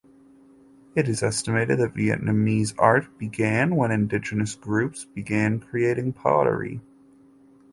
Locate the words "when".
3.75-3.91